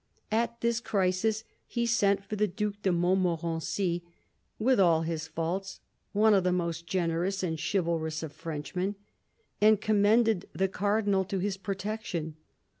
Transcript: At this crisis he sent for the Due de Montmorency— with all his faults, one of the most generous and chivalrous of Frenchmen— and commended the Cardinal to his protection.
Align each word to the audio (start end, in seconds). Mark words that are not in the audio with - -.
At 0.31 0.61
this 0.61 0.79
crisis 0.79 1.43
he 1.67 1.85
sent 1.85 2.25
for 2.25 2.35
the 2.35 2.47
Due 2.47 2.73
de 2.81 2.91
Montmorency— 2.91 4.01
with 4.67 4.79
all 4.79 5.03
his 5.03 5.27
faults, 5.27 5.79
one 6.11 6.33
of 6.33 6.43
the 6.43 6.51
most 6.51 6.87
generous 6.87 7.43
and 7.43 7.59
chivalrous 7.61 8.23
of 8.23 8.33
Frenchmen— 8.33 8.95
and 9.61 9.79
commended 9.79 10.49
the 10.53 10.67
Cardinal 10.67 11.23
to 11.25 11.37
his 11.37 11.55
protection. 11.57 12.35